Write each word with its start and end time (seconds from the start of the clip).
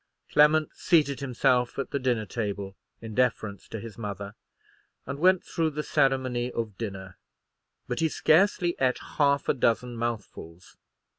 Clement 0.31 0.73
seated 0.75 1.19
himself 1.19 1.77
at 1.77 1.91
the 1.91 1.99
dinner 1.99 2.25
table, 2.25 2.75
in 3.01 3.13
deference 3.13 3.67
to 3.67 3.79
his 3.79 3.99
mother, 3.99 4.33
and 5.05 5.19
went 5.19 5.43
through 5.43 5.69
the 5.69 5.83
ceremony 5.83 6.51
of 6.53 6.75
dinner; 6.75 7.19
but 7.87 7.99
he 7.99 8.09
scarcely 8.09 8.75
ate 8.79 8.97
half 9.19 9.47
a 9.47 9.53
dozen 9.53 9.95
mouthfuls. 9.95 10.75